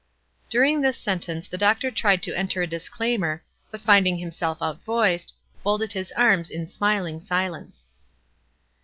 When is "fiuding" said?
3.85-4.17